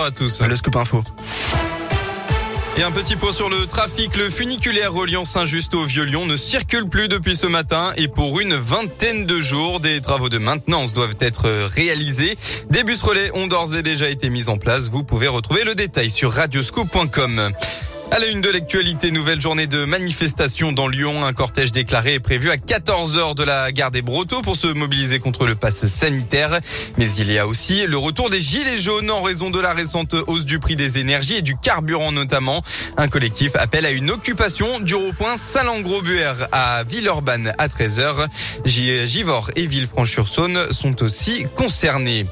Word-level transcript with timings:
à 0.00 0.12
tous. 0.12 0.42
Le 0.42 0.54
scoop 0.54 0.76
info. 0.76 1.02
Et 2.76 2.84
un 2.84 2.92
petit 2.92 3.16
point 3.16 3.32
sur 3.32 3.50
le 3.50 3.66
trafic. 3.66 4.16
Le 4.16 4.30
funiculaire 4.30 4.92
reliant 4.92 5.24
Saint-Just 5.24 5.74
au 5.74 5.82
Vieux-Lyon 5.82 6.24
ne 6.24 6.36
circule 6.36 6.88
plus 6.88 7.08
depuis 7.08 7.34
ce 7.34 7.48
matin 7.48 7.92
et 7.96 8.06
pour 8.06 8.38
une 8.38 8.54
vingtaine 8.54 9.26
de 9.26 9.40
jours, 9.40 9.80
des 9.80 10.00
travaux 10.00 10.28
de 10.28 10.38
maintenance 10.38 10.92
doivent 10.92 11.16
être 11.18 11.48
réalisés. 11.74 12.38
Des 12.70 12.84
bus 12.84 13.02
relais 13.02 13.32
ont 13.34 13.48
d'ores 13.48 13.74
et 13.74 13.82
déjà 13.82 14.08
été 14.08 14.30
mis 14.30 14.48
en 14.48 14.56
place. 14.56 14.88
Vous 14.88 15.02
pouvez 15.02 15.26
retrouver 15.26 15.64
le 15.64 15.74
détail 15.74 16.10
sur 16.10 16.32
radioscoop.com. 16.32 17.50
À 18.10 18.18
la 18.20 18.26
une 18.28 18.40
de 18.40 18.48
l'actualité, 18.48 19.10
nouvelle 19.10 19.40
journée 19.40 19.66
de 19.66 19.84
manifestation 19.84 20.72
dans 20.72 20.88
Lyon. 20.88 21.24
Un 21.24 21.34
cortège 21.34 21.72
déclaré 21.72 22.14
est 22.14 22.20
prévu 22.20 22.50
à 22.50 22.56
14h 22.56 23.34
de 23.34 23.42
la 23.42 23.70
gare 23.70 23.90
des 23.90 24.00
Brotteaux 24.00 24.40
pour 24.40 24.56
se 24.56 24.66
mobiliser 24.66 25.18
contre 25.20 25.46
le 25.46 25.54
pass 25.54 25.86
sanitaire. 25.86 26.58
Mais 26.96 27.10
il 27.18 27.30
y 27.30 27.38
a 27.38 27.46
aussi 27.46 27.86
le 27.86 27.98
retour 27.98 28.30
des 28.30 28.40
gilets 28.40 28.78
jaunes 28.78 29.10
en 29.10 29.20
raison 29.20 29.50
de 29.50 29.60
la 29.60 29.74
récente 29.74 30.14
hausse 30.26 30.46
du 30.46 30.58
prix 30.58 30.74
des 30.74 30.98
énergies 30.98 31.36
et 31.36 31.42
du 31.42 31.54
carburant 31.56 32.10
notamment. 32.10 32.62
Un 32.96 33.08
collectif 33.08 33.54
appelle 33.56 33.84
à 33.84 33.90
une 33.90 34.10
occupation 34.10 34.80
du 34.80 34.94
rond-point 34.94 35.36
Salengro-Buer 35.36 36.46
à 36.50 36.84
Villeurbanne 36.84 37.52
à 37.58 37.68
13h. 37.68 38.26
Givor 38.64 39.50
et 39.54 39.66
Villefranche-sur-Saône 39.66 40.72
sont 40.72 41.02
aussi 41.02 41.46
concernés. 41.56 42.26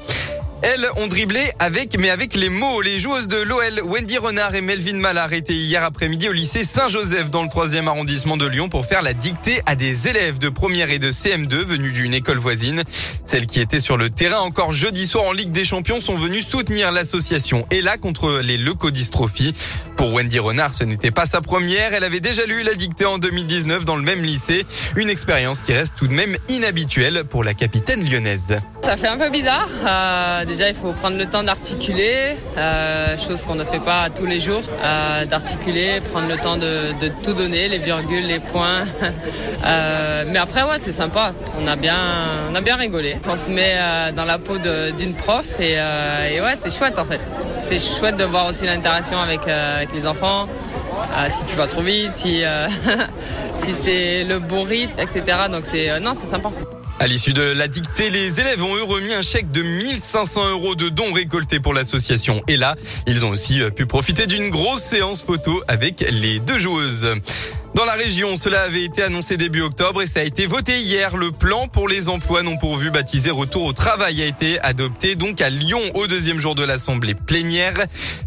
Elles 0.63 0.87
ont 0.97 1.07
dribblé 1.07 1.39
avec, 1.59 1.99
mais 1.99 2.09
avec 2.09 2.35
les 2.35 2.49
mots. 2.49 2.81
Les 2.81 2.97
joueuses 2.97 3.27
de 3.27 3.37
l'OL, 3.37 3.81
Wendy 3.85 4.17
Renard 4.17 4.55
et 4.55 4.61
Melvin 4.61 4.95
Mallard 4.97 5.31
étaient 5.33 5.53
hier 5.53 5.83
après-midi 5.83 6.29
au 6.29 6.31
lycée 6.31 6.65
Saint-Joseph 6.65 7.29
dans 7.29 7.43
le 7.43 7.49
3 7.49 7.75
arrondissement 7.75 8.37
de 8.37 8.47
Lyon 8.47 8.67
pour 8.67 8.85
faire 8.85 9.03
la 9.03 9.13
dictée 9.13 9.61
à 9.67 9.75
des 9.75 10.07
élèves 10.07 10.39
de 10.39 10.49
première 10.49 10.89
et 10.89 10.97
de 10.97 11.11
CM2 11.11 11.55
venus 11.63 11.93
d'une 11.93 12.13
école 12.13 12.37
voisine. 12.37 12.81
Celles 13.25 13.45
qui 13.45 13.59
étaient 13.59 13.79
sur 13.79 13.97
le 13.97 14.09
terrain 14.09 14.39
encore 14.39 14.71
jeudi 14.71 15.05
soir 15.05 15.25
en 15.25 15.31
Ligue 15.31 15.51
des 15.51 15.65
Champions 15.65 16.01
sont 16.01 16.17
venues 16.17 16.41
soutenir 16.41 16.91
l'association 16.91 17.67
et 17.69 17.81
là 17.81 17.97
contre 17.97 18.39
les 18.43 18.57
leucodystrophies. 18.57 19.53
Pour 19.95 20.13
Wendy 20.13 20.37
Renard, 20.37 20.73
ce 20.73 20.83
n'était 20.83 21.11
pas 21.11 21.25
sa 21.25 21.41
première. 21.41 21.93
Elle 21.93 22.03
avait 22.03 22.19
déjà 22.19 22.45
lu 22.45 22.61
la 22.61 22.75
dictée 22.75 23.05
en 23.05 23.17
2019 23.17 23.83
dans 23.83 23.95
le 23.95 24.03
même 24.03 24.23
lycée. 24.23 24.63
Une 24.95 25.09
expérience 25.09 25.61
qui 25.61 25.73
reste 25.73 25.95
tout 25.97 26.07
de 26.07 26.13
même 26.13 26.37
inhabituelle 26.49 27.23
pour 27.23 27.43
la 27.43 27.55
capitaine 27.55 28.07
lyonnaise. 28.07 28.59
Ça 28.83 28.95
fait 28.95 29.07
un 29.07 29.17
peu 29.17 29.29
bizarre. 29.29 29.67
Euh, 29.85 30.45
déjà, 30.47 30.69
il 30.69 30.73
faut 30.73 30.93
prendre 30.93 31.17
le 31.17 31.25
temps 31.25 31.43
d'articuler, 31.43 32.35
euh, 32.57 33.17
chose 33.17 33.43
qu'on 33.43 33.55
ne 33.55 33.63
fait 33.63 33.79
pas 33.79 34.09
tous 34.09 34.25
les 34.25 34.39
jours. 34.39 34.61
Euh, 34.83 35.25
d'articuler, 35.25 35.99
prendre 36.01 36.27
le 36.27 36.37
temps 36.37 36.57
de, 36.57 36.93
tout 37.21 37.33
donner, 37.33 37.67
les 37.67 37.77
virgules, 37.77 38.25
les 38.25 38.39
points. 38.39 38.85
Euh, 39.65 40.23
mais 40.27 40.39
après, 40.39 40.63
ouais, 40.63 40.77
c'est 40.77 40.91
sympa. 40.91 41.33
On 41.59 41.67
a 41.67 41.75
bien, 41.75 41.97
on 42.51 42.55
a 42.55 42.61
bien 42.61 42.77
rigolé. 42.77 43.17
On 43.27 43.35
se 43.35 43.49
met 43.49 43.75
dans 44.15 44.23
la 44.23 44.37
peau 44.37 44.57
d'une 44.57 45.13
prof 45.13 45.59
et, 45.59 45.75
ouais, 45.75 46.55
c'est 46.55 46.73
chouette 46.73 46.97
en 46.99 47.05
fait. 47.05 47.19
C'est 47.59 47.79
chouette 47.79 48.15
de 48.15 48.23
voir 48.23 48.45
aussi 48.45 48.65
l'interaction 48.65 49.19
avec, 49.19 49.47
avec 49.47 49.91
les 49.93 50.05
enfants. 50.07 50.47
si 51.27 51.43
tu 51.45 51.55
vas 51.55 51.67
trop 51.67 51.81
vite, 51.81 52.11
si 52.11 52.43
si 53.53 53.73
c'est 53.73 54.23
le 54.23 54.39
bon 54.39 54.63
rythme, 54.63 54.99
etc. 54.99 55.21
Donc 55.51 55.65
c'est 55.65 55.99
non, 55.99 56.13
c'est 56.13 56.27
sympa. 56.27 56.51
À 56.99 57.05
l'issue 57.05 57.33
de 57.33 57.43
la 57.43 57.67
dictée, 57.67 58.09
les 58.09 58.39
élèves 58.39 58.63
ont 58.63 58.75
eu 58.75 58.81
remis 58.81 59.13
un 59.13 59.21
chèque 59.21 59.51
de 59.51 59.61
1500 59.61 60.49
euros 60.49 60.73
de 60.73 60.89
dons 60.89 61.13
récoltés 61.13 61.59
pour 61.59 61.75
l'association. 61.75 62.41
Et 62.47 62.57
là, 62.57 62.75
ils 63.05 63.23
ont 63.23 63.29
aussi 63.29 63.61
pu 63.75 63.85
profiter 63.85 64.25
d'une 64.25 64.49
grosse 64.49 64.81
séance 64.81 65.21
photo 65.21 65.61
avec 65.67 66.03
les 66.09 66.39
deux 66.39 66.57
joueuses. 66.57 67.07
Dans 67.75 67.85
la 67.85 67.93
région, 67.93 68.37
cela 68.37 68.61
avait 68.61 68.83
été 68.83 69.03
annoncé 69.03 69.37
début 69.37 69.61
octobre 69.61 70.01
et 70.01 70.07
ça 70.07 70.21
a 70.21 70.23
été 70.23 70.47
voté 70.47 70.79
hier. 70.81 71.15
Le 71.15 71.31
plan 71.31 71.67
pour 71.67 71.87
les 71.87 72.09
emplois 72.09 72.41
non 72.41 72.57
pourvus 72.57 72.89
baptisé 72.89 73.29
Retour 73.29 73.65
au 73.65 73.73
travail 73.73 74.21
a 74.23 74.25
été 74.25 74.59
adopté 74.61 75.15
donc 75.15 75.41
à 75.41 75.49
Lyon 75.49 75.79
au 75.93 76.07
deuxième 76.07 76.39
jour 76.39 76.55
de 76.55 76.63
l'Assemblée 76.63 77.13
plénière. 77.13 77.75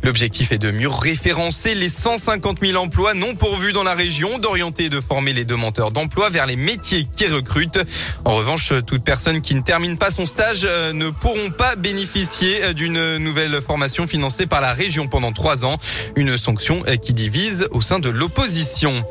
L'objectif 0.05 0.53
est 0.53 0.59
de 0.59 0.71
mieux 0.71 0.89
référencer 0.89 1.75
les 1.75 1.89
150 1.89 2.59
000 2.65 2.81
emplois 2.81 3.15
non 3.15 3.35
pourvus 3.35 3.73
dans 3.73 3.83
la 3.83 3.95
région, 3.95 4.39
d'orienter 4.39 4.85
et 4.85 4.89
de 4.89 5.01
former 5.01 5.33
les 5.33 5.45
demandeurs 5.45 5.91
d'emploi 5.91 6.31
vers 6.31 6.47
les 6.47 6.57
métiers 6.57 7.09
qui 7.17 7.27
recrutent. 7.27 7.81
En 8.25 8.37
revanche, 8.37 8.73
toute 8.87 9.03
personne 9.03 9.41
qui 9.41 9.55
ne 9.55 9.63
termine 9.63 9.99
pas 9.99 10.11
son 10.11 10.27
stage 10.27 10.65
euh, 10.65 10.93
ne 10.93 11.11
pourront 11.11 11.51
pas 11.51 11.75
bénéficier 11.77 12.63
euh, 12.63 12.73
d'une 12.73 13.17
nouvelle 13.19 13.61
formation 13.61 14.07
financée 14.07 14.47
par 14.47 14.61
la 14.61 14.73
région 14.73 15.09
pendant 15.09 15.33
trois 15.33 15.65
ans. 15.65 15.77
Une 16.17 16.39
sanction 16.39 16.83
euh, 16.87 16.97
qui 16.97 17.15
divise 17.15 17.67
au 17.73 17.81
sein 17.81 17.99
de 17.99 18.09
l'opposition. 18.09 19.05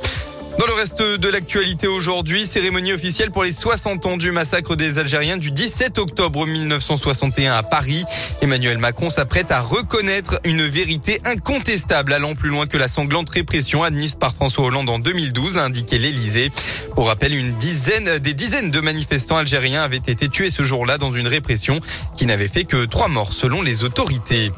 Dans 0.59 0.67
le 0.67 0.73
reste 0.73 1.01
de 1.01 1.29
l'actualité 1.29 1.87
aujourd'hui, 1.87 2.45
cérémonie 2.45 2.91
officielle 2.91 3.31
pour 3.31 3.45
les 3.45 3.53
60 3.53 4.05
ans 4.05 4.17
du 4.17 4.33
massacre 4.33 4.75
des 4.75 4.99
Algériens 4.99 5.37
du 5.37 5.51
17 5.51 5.97
octobre 5.99 6.45
1961 6.45 7.53
à 7.53 7.63
Paris. 7.63 8.03
Emmanuel 8.41 8.77
Macron 8.77 9.09
s'apprête 9.09 9.53
à 9.53 9.61
reconnaître 9.61 10.37
une 10.43 10.67
vérité 10.67 11.21
incontestable 11.23 12.11
allant 12.11 12.35
plus 12.35 12.49
loin 12.49 12.65
que 12.65 12.75
la 12.75 12.89
sanglante 12.89 13.29
répression 13.29 13.83
admise 13.83 14.15
par 14.15 14.33
François 14.33 14.65
Hollande 14.65 14.89
en 14.89 14.99
2012, 14.99 15.57
a 15.57 15.63
indiqué 15.63 15.97
l'Elysée. 15.97 16.51
Pour 16.93 17.07
rappel, 17.07 17.33
une 17.33 17.53
dizaine, 17.53 18.19
des 18.19 18.33
dizaines 18.33 18.69
de 18.69 18.81
manifestants 18.81 19.37
algériens 19.37 19.83
avaient 19.83 19.95
été 19.95 20.27
tués 20.27 20.49
ce 20.49 20.63
jour-là 20.63 20.97
dans 20.97 21.13
une 21.13 21.29
répression 21.29 21.79
qui 22.17 22.25
n'avait 22.25 22.49
fait 22.49 22.65
que 22.65 22.83
trois 22.83 23.07
morts 23.07 23.31
selon 23.31 23.61
les 23.61 23.85
autorités. 23.85 24.51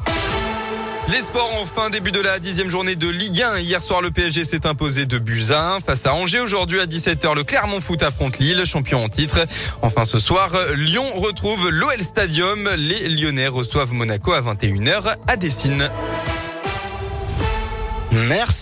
Les 1.08 1.20
sports 1.20 1.50
en 1.60 1.64
fin 1.64 1.90
début 1.90 2.12
de 2.12 2.20
la 2.20 2.38
dixième 2.38 2.70
journée 2.70 2.94
de 2.94 3.08
Ligue 3.08 3.42
1. 3.42 3.58
Hier 3.58 3.82
soir, 3.82 4.00
le 4.00 4.10
PSG 4.10 4.44
s'est 4.44 4.66
imposé 4.66 5.04
de 5.04 5.18
buts 5.18 5.44
face 5.84 6.06
à 6.06 6.14
Angers. 6.14 6.40
Aujourd'hui 6.40 6.80
à 6.80 6.86
17h, 6.86 7.34
le 7.34 7.42
Clermont 7.44 7.80
Foot 7.80 8.02
affronte 8.02 8.38
Lille, 8.38 8.64
champion 8.64 9.04
en 9.04 9.08
titre. 9.08 9.44
Enfin 9.82 10.04
ce 10.04 10.18
soir, 10.18 10.50
Lyon 10.74 11.04
retrouve 11.16 11.70
l'OL 11.70 12.00
Stadium. 12.00 12.70
Les 12.76 13.08
Lyonnais 13.08 13.48
reçoivent 13.48 13.92
Monaco 13.92 14.32
à 14.32 14.40
21h 14.40 15.16
à 15.26 15.36
Dessine. 15.36 15.90
Merci. 18.12 18.60